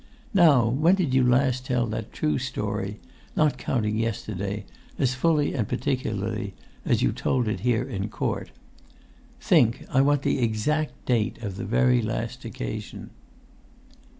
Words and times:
Now 0.33 0.65
when 0.67 0.95
did 0.95 1.13
you 1.13 1.23
last 1.23 1.67
tell 1.67 1.85
that 1.85 2.11
true 2.11 2.39
story, 2.39 2.99
not 3.35 3.59
counting 3.59 3.97
yesterday, 3.97 4.65
as 4.97 5.13
fully 5.13 5.53
and 5.53 5.67
particularly 5.67 6.55
as 6.83 7.03
you 7.03 7.11
told 7.11 7.47
it 7.47 7.59
here 7.59 7.83
in 7.83 8.09
court?[Pg 8.09 8.49
166] 9.41 9.47
Think. 9.47 9.85
I 9.95 10.01
want 10.01 10.23
the 10.23 10.39
exact 10.41 11.05
date 11.05 11.37
of 11.43 11.55
the 11.55 11.65
very 11.65 12.01
last 12.01 12.45
occasion." 12.45 13.11